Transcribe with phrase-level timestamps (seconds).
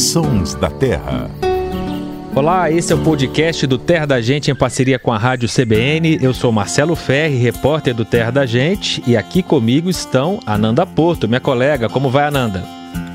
[0.00, 1.30] Sons da Terra.
[2.34, 6.18] Olá, esse é o podcast do Terra da Gente em parceria com a Rádio CBN.
[6.22, 11.28] Eu sou Marcelo Ferri, repórter do Terra da Gente, e aqui comigo estão Ananda Porto,
[11.28, 11.86] minha colega.
[11.90, 12.64] Como vai, Ananda?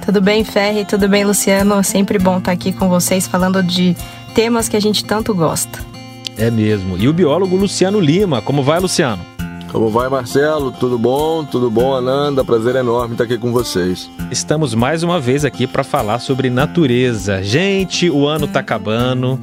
[0.06, 0.86] Tudo bem, Ferri?
[0.86, 1.84] Tudo bem, Luciano?
[1.84, 3.98] Sempre bom estar aqui com vocês falando de
[4.36, 5.80] temas que a gente tanto gosta.
[6.38, 6.98] É mesmo.
[7.00, 8.44] E o biólogo Luciano Lima.
[8.44, 9.35] Como vai, Luciano?
[9.76, 10.72] Como vai, Marcelo?
[10.72, 11.44] Tudo bom?
[11.44, 12.46] Tudo bom, Ananda?
[12.46, 14.10] Prazer enorme estar aqui com vocês.
[14.32, 17.44] Estamos mais uma vez aqui para falar sobre natureza.
[17.44, 19.38] Gente, o ano está acabando.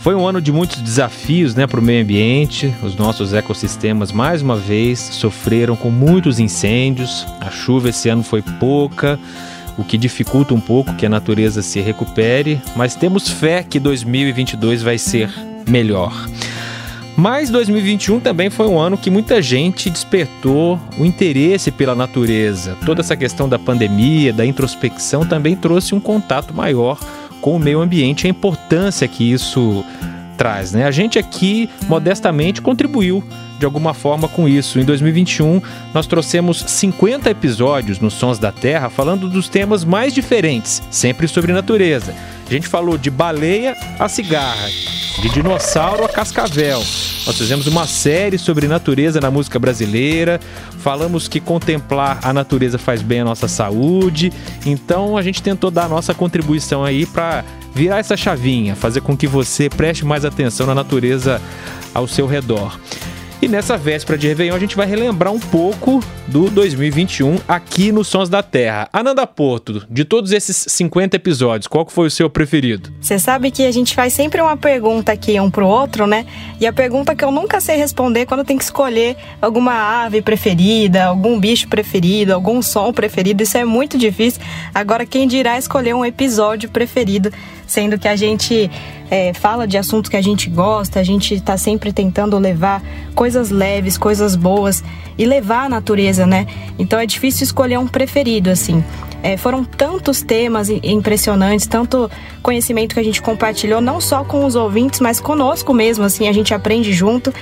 [0.00, 2.74] Foi um ano de muitos desafios né, para o meio ambiente.
[2.82, 7.26] Os nossos ecossistemas, mais uma vez, sofreram com muitos incêndios.
[7.38, 9.20] A chuva esse ano foi pouca,
[9.76, 12.62] o que dificulta um pouco que a natureza se recupere.
[12.74, 15.30] Mas temos fé que 2022 vai ser
[15.68, 16.14] melhor.
[17.20, 22.78] Mas 2021 também foi um ano que muita gente despertou o interesse pela natureza.
[22.86, 26.98] Toda essa questão da pandemia, da introspecção, também trouxe um contato maior
[27.42, 29.84] com o meio ambiente, a importância que isso
[30.72, 30.84] Né?
[30.84, 33.22] A gente aqui, modestamente, contribuiu
[33.58, 34.80] de alguma forma com isso.
[34.80, 35.60] Em 2021,
[35.92, 41.52] nós trouxemos 50 episódios nos Sons da Terra falando dos temas mais diferentes, sempre sobre
[41.52, 42.14] natureza.
[42.48, 44.68] A gente falou de baleia a cigarra,
[45.20, 46.82] de dinossauro a cascavel.
[47.26, 50.40] Nós fizemos uma série sobre natureza na música brasileira,
[50.78, 54.32] falamos que contemplar a natureza faz bem à nossa saúde.
[54.64, 59.16] Então a gente tentou dar a nossa contribuição aí para virar essa chavinha, fazer com
[59.16, 61.40] que você preste mais atenção na natureza
[61.94, 62.78] ao seu redor.
[63.42, 68.04] E nessa véspera de Réveillon a gente vai relembrar um pouco do 2021 aqui no
[68.04, 68.86] Sons da Terra.
[68.92, 72.92] Ananda Porto, de todos esses 50 episódios, qual foi o seu preferido?
[73.00, 76.26] Você sabe que a gente faz sempre uma pergunta aqui um pro outro, né?
[76.60, 81.04] E a pergunta que eu nunca sei responder quando tem que escolher alguma ave preferida,
[81.04, 84.42] algum bicho preferido, algum som preferido, isso é muito difícil.
[84.74, 87.32] Agora quem dirá escolher um episódio preferido,
[87.66, 88.70] sendo que a gente
[89.10, 92.82] é, fala de assuntos que a gente gosta, a gente está sempre tentando levar
[93.14, 94.82] coisas leves, coisas boas
[95.16, 96.46] e levar a natureza, né?
[96.78, 98.82] Então é difícil escolher um preferido, assim.
[99.22, 102.10] É, foram tantos temas impressionantes, tanto
[102.42, 106.32] conhecimento que a gente compartilhou, não só com os ouvintes, mas conosco mesmo, assim, a
[106.32, 107.32] gente aprende junto.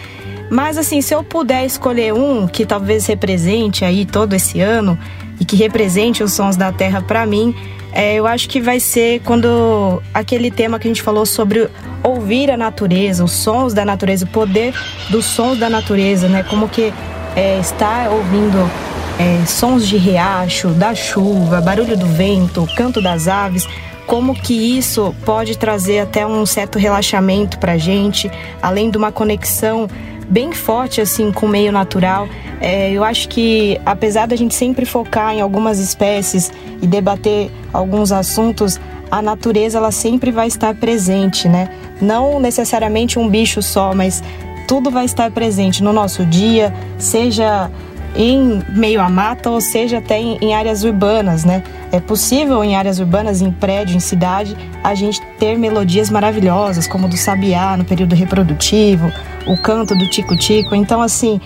[0.51, 4.99] Mas assim, se eu puder escolher um que talvez represente aí todo esse ano
[5.39, 7.55] e que represente os sons da terra para mim,
[7.93, 11.69] é, eu acho que vai ser quando aquele tema que a gente falou sobre
[12.03, 14.75] ouvir a natureza, os sons da natureza, o poder
[15.11, 16.43] dos sons da natureza, né?
[16.43, 16.93] Como que
[17.35, 18.71] é, estar ouvindo
[19.19, 23.67] é, sons de riacho, da chuva, barulho do vento, canto das aves,
[24.09, 28.31] como que isso pode trazer até um certo relaxamento para gente,
[28.61, 29.87] além de uma conexão
[30.31, 32.27] bem forte assim com o meio natural.
[32.59, 38.11] É, eu acho que apesar da gente sempre focar em algumas espécies e debater alguns
[38.11, 38.81] assuntos,
[39.11, 41.69] a natureza ela sempre vai estar presente, né?
[42.01, 44.23] Não necessariamente um bicho só, mas
[44.67, 47.71] tudo vai estar presente no nosso dia, seja
[48.17, 51.63] em meio à mata ou seja até em, em, áreas urbanas, né?
[51.93, 57.09] É possível em áreas urbanas, em prédio, em cidade, a gente ter melodias maravilhosas, como
[57.09, 59.11] do sabiá no período reprodutivo,
[59.47, 60.75] o canto do tico-tico.
[60.75, 61.41] Então, assim,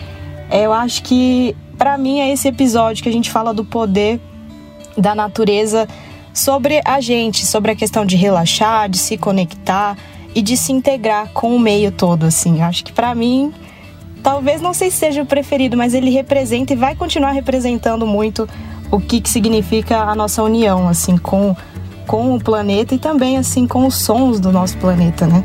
[0.50, 4.20] eu acho que para mim é esse episódio que a gente fala do poder
[4.96, 5.88] da natureza
[6.32, 9.96] sobre a gente, sobre a questão de relaxar, de se conectar
[10.34, 12.62] e de se integrar com o meio todo, assim.
[12.62, 13.52] Acho que para mim,
[14.22, 18.48] talvez não sei se seja o preferido, mas ele representa e vai continuar representando muito
[18.90, 21.56] o que, que significa a nossa união, assim, com,
[22.06, 25.42] com o planeta e também, assim, com os sons do nosso planeta, né?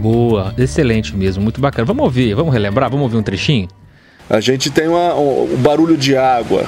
[0.00, 1.84] Boa, excelente mesmo, muito bacana.
[1.84, 3.68] Vamos ouvir, vamos relembrar, vamos ouvir um trechinho?
[4.28, 6.64] A gente tem uma, um, um barulho de água.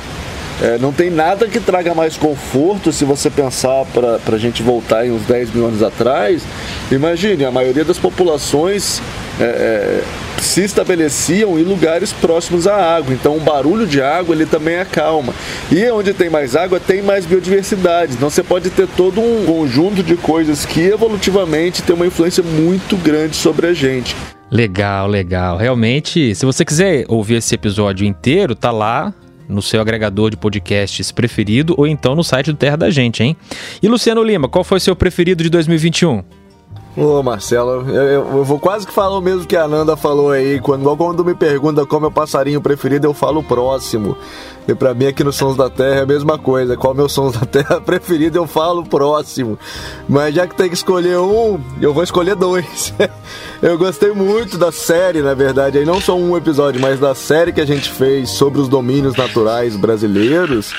[0.60, 5.06] É, não tem nada que traga mais conforto se você pensar para a gente voltar
[5.06, 6.42] em uns 10 mil anos atrás.
[6.90, 9.00] Imagine, a maioria das populações
[9.40, 10.02] é, é,
[10.40, 13.14] se estabeleciam em lugares próximos à água.
[13.14, 15.34] Então, o barulho de água ele também acalma.
[15.70, 18.12] E onde tem mais água, tem mais biodiversidade.
[18.14, 22.96] Então, você pode ter todo um conjunto de coisas que evolutivamente tem uma influência muito
[22.96, 24.14] grande sobre a gente.
[24.50, 25.56] Legal, legal.
[25.56, 29.14] Realmente, se você quiser ouvir esse episódio inteiro, tá lá
[29.52, 33.36] no seu agregador de podcasts preferido ou então no site do Terra da Gente, hein?
[33.82, 36.41] E Luciano Lima, qual foi seu preferido de 2021?
[36.94, 40.60] Ô Marcelo, eu, eu, vou quase que falar o mesmo que a Nanda falou aí.
[40.60, 44.14] Quando, quando me pergunta qual é meu passarinho preferido, eu falo próximo.
[44.68, 46.76] E pra mim aqui no Sons da Terra é a mesma coisa.
[46.76, 49.58] Qual é meu Sons da Terra preferido, eu falo próximo.
[50.06, 52.92] Mas já que tem que escolher um, eu vou escolher dois.
[53.62, 55.78] eu gostei muito da série, na verdade.
[55.78, 59.16] Aí não só um episódio, mas da série que a gente fez sobre os domínios
[59.16, 60.74] naturais brasileiros.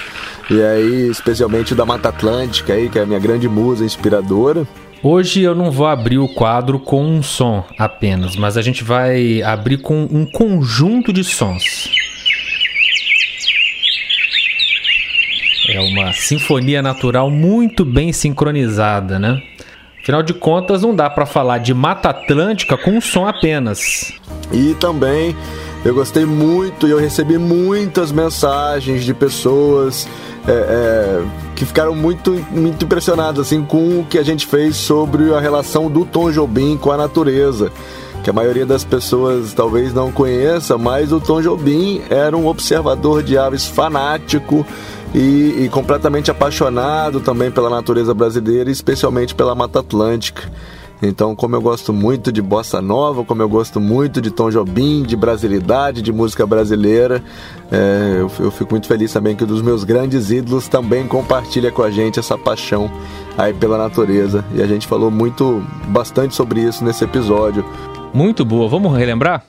[0.48, 4.68] E aí, especialmente da Mata Atlântica aí, que é a minha grande musa inspiradora.
[5.06, 9.42] Hoje eu não vou abrir o quadro com um som apenas, mas a gente vai
[9.42, 11.90] abrir com um conjunto de sons.
[15.68, 19.44] É uma sinfonia natural muito bem sincronizada, né?
[20.02, 24.14] Afinal de contas, não dá para falar de Mata Atlântica com um som apenas.
[24.54, 25.36] E também
[25.86, 30.08] eu gostei muito e eu recebi muitas mensagens de pessoas
[30.48, 31.24] é, é,
[31.56, 35.90] que ficaram muito, muito impressionadas assim, com o que a gente fez sobre a relação
[35.90, 37.72] do Tom Jobim com a natureza.
[38.24, 43.22] Que a maioria das pessoas talvez não conheça, mas o Tom Jobim era um observador
[43.22, 44.66] de aves fanático
[45.14, 50.50] e, e completamente apaixonado também pela natureza brasileira, especialmente pela Mata Atlântica.
[51.06, 55.04] Então, como eu gosto muito de bossa nova, como eu gosto muito de Tom Jobim,
[55.04, 57.22] de brasilidade, de música brasileira,
[57.70, 61.74] é, eu, eu, fico muito feliz também que um dos meus grandes ídolos também compartilha
[61.74, 62.90] com a gente essa paixão
[63.38, 64.46] aí pela natureza.
[64.56, 67.66] E a gente falou muito, bastante sobre isso nesse episódio.
[68.14, 68.70] Muito boa.
[68.70, 69.44] Vamos relembrar?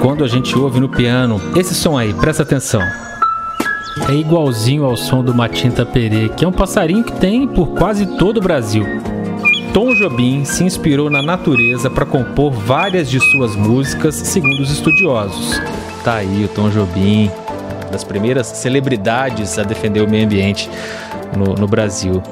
[0.00, 2.80] Quando a gente ouve no piano, esse som aí, presta atenção
[4.08, 8.18] é igualzinho ao som do Matinta Perê, que é um passarinho que tem por quase
[8.18, 8.84] todo o Brasil.
[9.74, 15.60] Tom Jobim se inspirou na natureza para compor várias de suas músicas, segundo os estudiosos.
[16.04, 17.28] Tá aí o Tom Jobim,
[17.90, 20.70] das primeiras celebridades a defender o meio ambiente
[21.36, 22.22] no, no Brasil.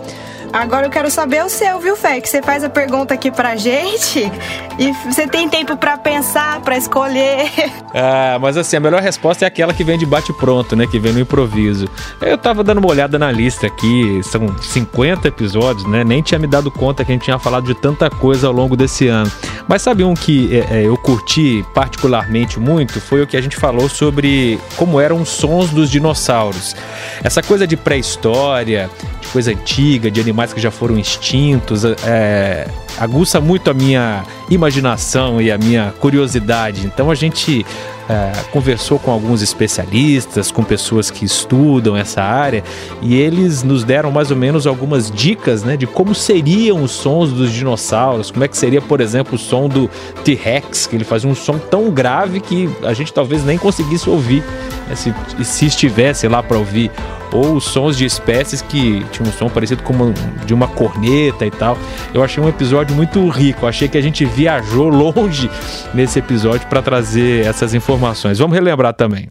[0.53, 2.21] Agora eu quero saber o seu, viu, Fé?
[2.21, 4.31] Que você faz a pergunta aqui pra gente
[4.79, 7.51] e você tem tempo para pensar, para escolher.
[7.95, 10.87] Ah, mas assim, a melhor resposta é aquela que vem de bate-pronto, né?
[10.87, 11.87] Que vem no improviso.
[12.23, 16.03] Eu tava dando uma olhada na lista aqui, são 50 episódios, né?
[16.03, 18.79] Nem tinha me dado conta que a gente tinha falado de tanta coisa ao longo
[18.79, 19.31] desse ano.
[19.69, 22.99] Mas sabe um que é, é, eu curti particularmente muito?
[22.99, 26.75] Foi o que a gente falou sobre como eram os sons dos dinossauros.
[27.23, 28.89] Essa coisa de pré-história,
[29.21, 32.67] de coisa antiga, de animais que já foram extintos, é,
[32.99, 36.87] aguça muito a minha imaginação e a minha curiosidade.
[36.87, 37.67] Então a gente
[38.09, 42.65] é, conversou com alguns especialistas, com pessoas que estudam essa área,
[43.01, 47.31] e eles nos deram mais ou menos algumas dicas né, de como seriam os sons
[47.33, 49.89] dos dinossauros, como é que seria, por exemplo, o som do
[50.25, 54.43] T-Rex, que ele fazia um som tão grave que a gente talvez nem conseguisse ouvir,
[54.89, 56.91] né, se, se estivesse lá para ouvir
[57.33, 60.15] ou sons de espécies que tinham um som parecido com uma,
[60.45, 61.77] de uma corneta e tal.
[62.13, 65.51] Eu achei um episódio muito rico, achei que a gente viajou longe
[65.95, 68.39] nesse episódio para trazer essas informações.
[68.39, 69.29] Vamos relembrar também.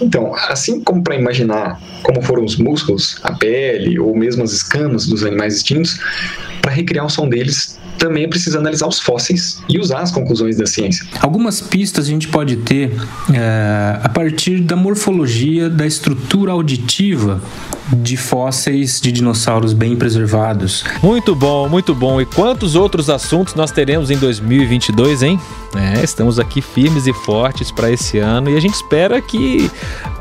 [0.00, 5.06] Então, assim como para imaginar como foram os músculos, a pele ou mesmo as escamas
[5.06, 6.00] dos animais extintos,
[6.60, 10.66] para recriar o som deles também preciso analisar os fósseis e usar as conclusões da
[10.66, 11.06] ciência.
[11.20, 12.90] Algumas pistas a gente pode ter
[13.32, 17.40] é, a partir da morfologia da estrutura auditiva
[17.92, 20.84] de fósseis de dinossauros bem preservados.
[21.02, 22.20] Muito bom, muito bom.
[22.20, 25.40] E quantos outros assuntos nós teremos em 2022, hein?
[25.74, 29.70] É, estamos aqui firmes e fortes para esse ano e a gente espera que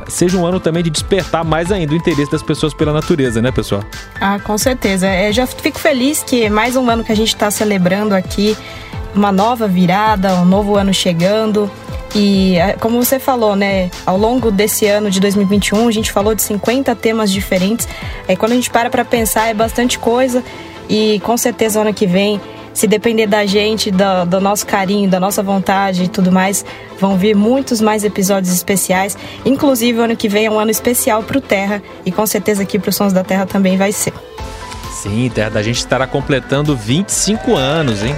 [0.07, 3.51] seja um ano também de despertar mais ainda o interesse das pessoas pela natureza, né,
[3.51, 3.83] pessoal?
[4.19, 5.07] Ah, com certeza.
[5.07, 8.57] Eu é, já fico feliz que mais um ano que a gente está celebrando aqui,
[9.13, 11.69] uma nova virada, um novo ano chegando.
[12.15, 16.33] E é, como você falou, né, ao longo desse ano de 2021, a gente falou
[16.33, 17.87] de 50 temas diferentes.
[18.27, 20.43] Aí quando a gente para para pensar, é bastante coisa.
[20.89, 22.41] E com certeza ano que vem
[22.73, 26.65] se depender da gente, do, do, nosso carinho, da nossa vontade e tudo mais,
[26.99, 29.17] vão vir muitos mais episódios especiais.
[29.45, 32.63] Inclusive, o ano que vem é um ano especial para o Terra e com certeza
[32.63, 34.13] aqui para os Sons da Terra também vai ser.
[34.93, 38.15] Sim, Terra da gente estará completando 25 anos, hein?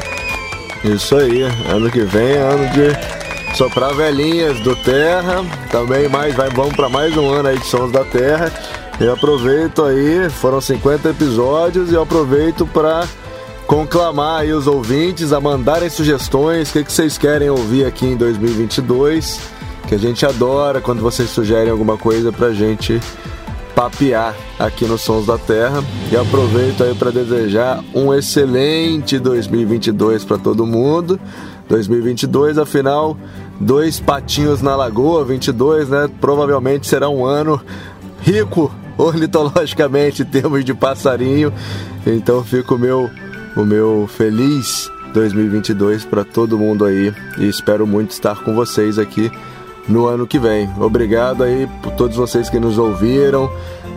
[0.84, 3.21] Isso aí, ano que vem é ano de
[3.56, 5.44] soprar velhinhas do Terra.
[5.70, 8.52] Também mais, vai, vamos para mais um ano aí de Sons da Terra.
[9.00, 13.08] E aproveito aí, foram 50 episódios e eu aproveito para
[13.66, 18.18] conclamar aí os ouvintes a mandarem sugestões, o que, que vocês querem ouvir aqui em
[18.18, 19.40] 2022,
[19.88, 23.00] que a gente adora quando vocês sugerem alguma coisa pra gente
[23.74, 25.84] papear aqui nos Sons da Terra.
[26.12, 31.20] E aproveito aí para desejar um excelente 2022 para todo mundo.
[31.72, 33.18] 2022, afinal,
[33.58, 36.10] dois patinhos na lagoa, 22, né?
[36.20, 37.62] Provavelmente será um ano
[38.20, 41.54] rico ornitologicamente em termos de passarinho.
[42.06, 43.10] Então fica o meu
[43.56, 49.32] o meu feliz 2022 para todo mundo aí e espero muito estar com vocês aqui
[49.88, 50.70] no ano que vem.
[50.78, 53.50] Obrigado aí por todos vocês que nos ouviram,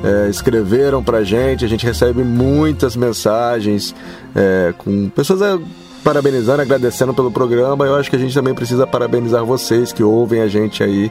[0.04, 3.94] é, escreveram pra gente, a gente recebe muitas mensagens
[4.34, 5.58] é, com pessoas é,
[6.04, 7.86] parabenizando, agradecendo pelo programa.
[7.86, 11.10] Eu acho que a gente também precisa parabenizar vocês que ouvem a gente aí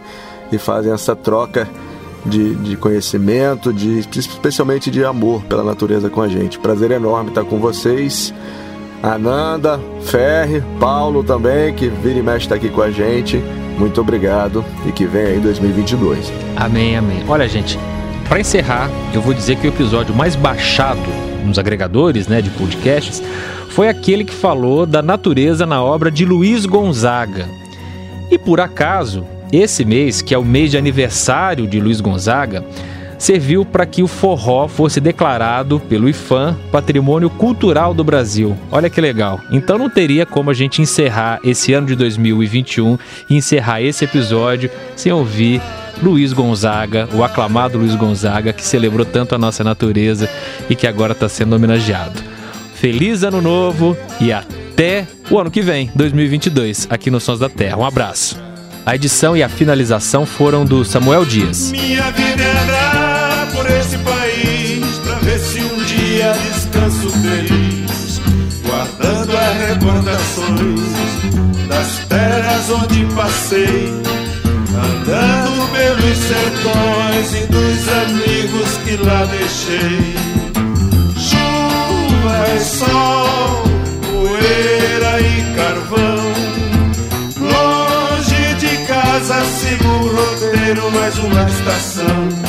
[0.51, 1.67] e fazem essa troca
[2.23, 6.59] de, de conhecimento, de, especialmente de amor pela natureza com a gente.
[6.59, 8.33] Prazer enorme estar com vocês.
[9.01, 13.43] Ananda, Ferre, Paulo também, que vira e mexe está aqui com a gente.
[13.77, 16.31] Muito obrigado e que venha aí 2022.
[16.55, 17.25] Amém, amém.
[17.27, 17.77] Olha, gente,
[18.29, 23.21] para encerrar, eu vou dizer que o episódio mais baixado nos agregadores né, de podcasts
[23.69, 27.47] foi aquele que falou da natureza na obra de Luiz Gonzaga.
[28.29, 32.63] E por acaso, esse mês, que é o mês de aniversário de Luiz Gonzaga,
[33.17, 38.57] serviu para que o forró fosse declarado pelo IFAM Patrimônio Cultural do Brasil.
[38.71, 39.39] Olha que legal.
[39.51, 42.97] Então não teria como a gente encerrar esse ano de 2021
[43.29, 45.61] e encerrar esse episódio sem ouvir
[46.03, 50.29] Luiz Gonzaga, o aclamado Luiz Gonzaga, que celebrou tanto a nossa natureza
[50.69, 52.21] e que agora está sendo homenageado.
[52.75, 57.77] Feliz Ano Novo e até o ano que vem, 2022, aqui no Sons da Terra.
[57.77, 58.37] Um abraço.
[58.85, 61.71] A edição e a finalização foram do Samuel Dias.
[61.71, 68.21] Minha vida é por esse país pra ver se um dia descanso feliz,
[68.65, 71.03] guardando as recordações
[71.69, 73.89] das terras onde passei,
[78.95, 80.15] que lá deixei.
[81.17, 83.63] Chuva e sol,
[84.11, 86.33] poeira e carvão
[88.87, 92.42] casa sigo o roteiro, mais uma estação.